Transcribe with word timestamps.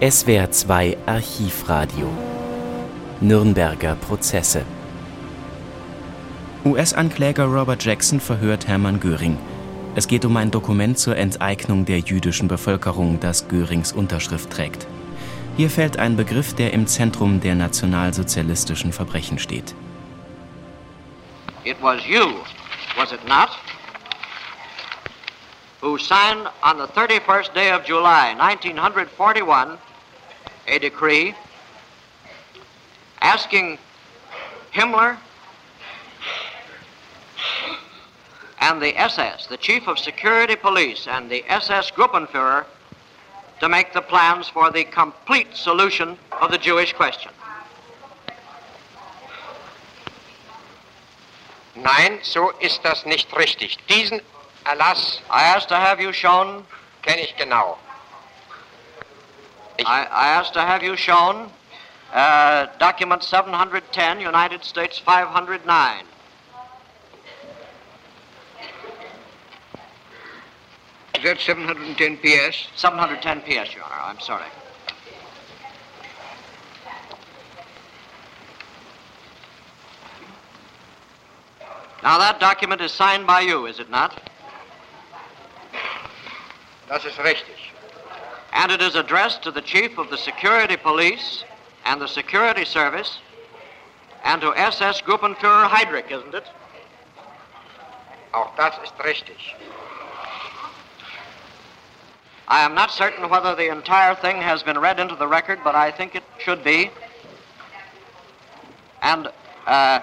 SWR 0.00 0.48
2 0.52 0.96
Archivradio 1.06 2.08
Nürnberger 3.20 3.96
Prozesse 3.96 4.64
US-Ankläger 6.64 7.46
Robert 7.46 7.84
Jackson 7.84 8.20
verhört 8.20 8.68
Hermann 8.68 9.00
Göring. 9.00 9.36
Es 9.96 10.06
geht 10.06 10.24
um 10.24 10.36
ein 10.36 10.52
Dokument 10.52 11.00
zur 11.00 11.16
Enteignung 11.16 11.84
der 11.84 11.98
jüdischen 11.98 12.46
Bevölkerung, 12.46 13.18
das 13.18 13.48
Görings 13.48 13.92
Unterschrift 13.92 14.50
trägt. 14.50 14.86
Hier 15.56 15.68
fällt 15.68 15.98
ein 15.98 16.14
Begriff, 16.14 16.54
der 16.54 16.72
im 16.74 16.86
Zentrum 16.86 17.40
der 17.40 17.56
nationalsozialistischen 17.56 18.92
Verbrechen 18.92 19.40
steht. 19.40 19.74
It 21.64 21.76
was 21.82 22.06
you, 22.06 22.34
was 22.96 23.10
it 23.10 23.26
not, 23.26 23.48
who 25.80 25.98
signed 25.98 26.46
on 26.62 26.76
the 26.78 26.86
31st 26.94 27.52
day 27.52 27.72
of 27.72 27.82
July, 27.84 28.36
1941, 28.38 29.76
a 30.68 30.78
decree 30.78 31.34
asking 33.20 33.78
Himmler 34.72 35.16
and 38.60 38.82
the 38.82 38.96
SS, 38.96 39.46
the 39.46 39.56
Chief 39.56 39.88
of 39.88 39.98
Security 39.98 40.56
Police, 40.56 41.06
and 41.08 41.30
the 41.30 41.44
SS 41.48 41.90
Gruppenführer 41.92 42.66
to 43.60 43.68
make 43.68 43.92
the 43.92 44.02
plans 44.02 44.48
for 44.48 44.70
the 44.70 44.84
complete 44.84 45.56
solution 45.56 46.18
of 46.40 46.50
the 46.50 46.58
Jewish 46.58 46.92
question. 46.92 47.32
Nein, 51.74 52.18
so 52.22 52.50
ist 52.60 52.80
das 52.84 53.06
nicht 53.06 53.34
richtig. 53.36 53.78
Diesen 53.88 54.20
Erlass 54.64 55.20
I 55.30 55.44
asked 55.44 55.68
to 55.68 55.76
have 55.76 56.00
you 56.00 56.12
shown. 56.12 56.64
kenne 57.02 57.22
ich 57.22 57.36
genau. 57.36 57.78
I, 59.86 60.04
I 60.04 60.28
asked 60.28 60.54
to 60.54 60.60
have 60.60 60.82
you 60.82 60.96
shown 60.96 61.50
uh, 62.12 62.66
document 62.78 63.22
710, 63.22 64.20
United 64.20 64.64
States 64.64 64.98
509. 64.98 66.04
Is 71.16 71.24
that 71.24 71.40
710 71.40 72.16
PS? 72.18 72.68
710 72.76 73.40
PS, 73.42 73.74
Your 73.74 73.84
Honor. 73.84 73.94
I'm 74.02 74.20
sorry. 74.20 74.46
Now, 82.02 82.18
that 82.18 82.38
document 82.38 82.80
is 82.80 82.92
signed 82.92 83.26
by 83.26 83.40
you, 83.40 83.66
is 83.66 83.80
it 83.80 83.90
not? 83.90 84.20
das 86.88 87.04
ist 87.04 87.18
richtig. 87.18 87.72
And 88.58 88.72
it 88.72 88.82
is 88.82 88.96
addressed 88.96 89.44
to 89.44 89.52
the 89.52 89.60
Chief 89.62 89.98
of 89.98 90.10
the 90.10 90.18
Security 90.18 90.76
Police 90.76 91.44
and 91.84 92.00
the 92.00 92.08
Security 92.08 92.64
Service 92.64 93.20
and 94.24 94.40
to 94.40 94.52
SS 94.56 95.00
Gruppenführer 95.02 95.68
Heydrich, 95.68 96.10
isn't 96.10 96.34
it? 96.34 96.44
Auch 98.34 98.50
das 98.56 98.74
ist 98.82 98.98
richtig. 98.98 99.36
I 102.48 102.64
am 102.64 102.74
not 102.74 102.90
certain 102.90 103.30
whether 103.30 103.54
the 103.54 103.70
entire 103.70 104.16
thing 104.16 104.38
has 104.38 104.64
been 104.64 104.78
read 104.78 104.98
into 104.98 105.14
the 105.14 105.28
record, 105.28 105.60
but 105.62 105.76
I 105.76 105.92
think 105.92 106.16
it 106.16 106.24
should 106.38 106.64
be. 106.64 106.90
And 109.02 109.28
uh, 109.68 110.00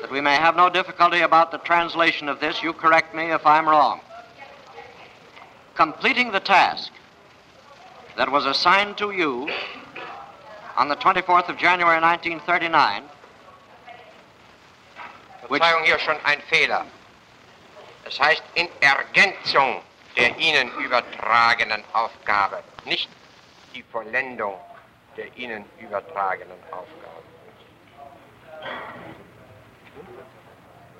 that 0.00 0.10
we 0.10 0.22
may 0.22 0.36
have 0.36 0.56
no 0.56 0.70
difficulty 0.70 1.20
about 1.20 1.50
the 1.50 1.58
translation 1.58 2.30
of 2.30 2.40
this, 2.40 2.62
you 2.62 2.72
correct 2.72 3.14
me 3.14 3.30
if 3.30 3.44
I'm 3.44 3.68
wrong. 3.68 4.00
Completing 5.74 6.32
the 6.32 6.40
task 6.40 6.90
that 8.16 8.30
was 8.30 8.46
assigned 8.46 8.96
to 8.98 9.10
you 9.10 9.48
on 10.76 10.88
the 10.88 10.96
24th 10.96 11.48
of 11.48 11.56
January 11.56 12.00
1939, 12.00 13.04
Which- 15.48 15.62
Verzeihung, 15.62 15.84
hier 15.84 15.98
schon 15.98 16.16
ein 16.24 16.40
Fehler. 16.42 16.86
Es 18.04 18.18
heißt 18.20 18.42
in 18.54 18.68
Ergänzung 18.80 19.82
der 20.16 20.36
Ihnen 20.38 20.70
übertragenen 20.78 21.84
Aufgabe, 21.92 22.62
nicht 22.84 23.08
die 23.74 23.82
Vollendung 23.84 24.58
der 25.16 25.34
Ihnen 25.36 25.64
übertragenen 25.78 26.58
Aufgabe. 26.70 27.22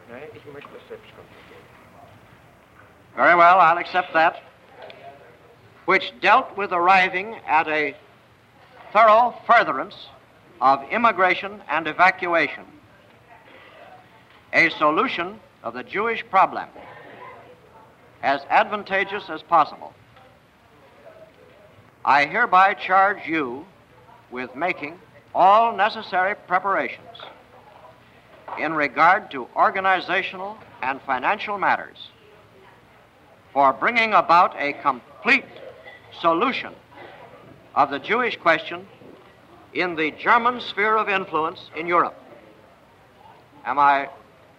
Nein, 0.08 0.22
ich 0.34 0.44
möchte 0.52 0.68
das 0.74 0.88
selbst 0.88 1.06
kontrollieren. 1.14 1.64
Very 3.16 3.36
well, 3.36 3.60
I'll 3.60 3.78
accept 3.78 4.12
that. 4.12 4.40
Which 5.86 6.12
dealt 6.20 6.56
with 6.56 6.72
arriving 6.72 7.36
at 7.46 7.66
a 7.68 7.96
thorough 8.92 9.34
furtherance 9.46 10.08
of 10.60 10.82
immigration 10.90 11.62
and 11.68 11.86
evacuation, 11.86 12.64
a 14.52 14.70
solution 14.70 15.40
of 15.62 15.74
the 15.74 15.82
Jewish 15.82 16.24
problem 16.28 16.68
as 18.22 18.42
advantageous 18.50 19.30
as 19.30 19.42
possible. 19.42 19.92
I 22.04 22.26
hereby 22.26 22.74
charge 22.74 23.26
you 23.26 23.66
with 24.30 24.54
making 24.54 24.98
all 25.34 25.76
necessary 25.76 26.34
preparations 26.34 27.18
in 28.58 28.72
regard 28.74 29.30
to 29.30 29.48
organizational 29.54 30.58
and 30.82 31.00
financial 31.02 31.58
matters 31.58 32.10
for 33.52 33.72
bringing 33.72 34.14
about 34.14 34.54
a 34.58 34.72
complete 34.74 35.44
solution 36.20 36.72
of 37.74 37.90
the 37.90 37.98
Jewish 37.98 38.36
question 38.36 38.86
in 39.74 39.94
the 39.96 40.10
German 40.12 40.60
sphere 40.60 40.96
of 40.96 41.08
influence 41.08 41.70
in 41.76 41.86
Europe. 41.86 42.14
Am 43.64 43.78
I 43.78 44.08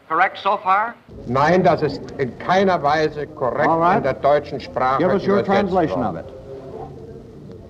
correct 0.08 0.38
so 0.40 0.58
far? 0.58 0.96
Nein, 1.28 1.64
das 1.64 1.82
ist 1.82 2.02
in 2.20 2.38
keiner 2.40 2.82
Weise 2.82 3.28
korrekt 3.28 3.68
All 3.68 3.80
right. 3.80 3.98
in 3.98 4.04
der 4.04 4.14
deutschen 4.14 4.60
Sprache 4.60 5.00
Give 5.00 5.12
us 5.12 5.26
your 5.26 5.44
translation 5.44 6.04
of 6.04 6.16
it. 6.16 6.26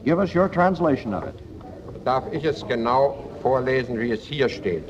Give 0.06 0.20
us 0.20 0.34
your 0.36 0.50
translation 0.50 1.14
of 1.14 1.24
it. 1.24 1.36
Darf 2.06 2.24
ich 2.32 2.44
es 2.46 2.66
genau 2.68 3.16
vorlesen, 3.42 4.00
wie 4.00 4.12
es 4.12 4.24
hier 4.26 4.50
steht? 4.50 4.84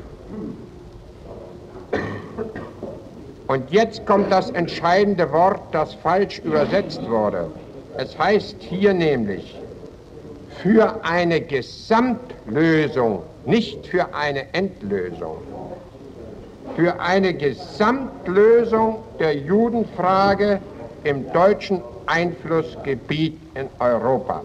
Und 3.47 3.71
jetzt 3.71 4.05
kommt 4.05 4.31
das 4.31 4.49
entscheidende 4.51 5.31
Wort, 5.31 5.61
das 5.71 5.93
falsch 5.93 6.39
übersetzt 6.39 7.07
wurde. 7.09 7.49
Es 7.97 8.17
heißt 8.17 8.57
hier 8.59 8.93
nämlich, 8.93 9.55
für 10.61 11.03
eine 11.03 11.39
Gesamtlösung, 11.39 13.23
nicht 13.45 13.87
für 13.87 14.13
eine 14.13 14.53
Endlösung 14.53 15.37
für 16.77 16.99
eine 16.99 17.33
Gesamtlösung 17.33 18.99
der 19.19 19.35
Judenfrage 19.35 20.59
im 21.03 21.31
deutschen 21.33 21.81
Einflussgebiet 22.05 23.39
in 23.55 23.67
Europa. 23.79 24.43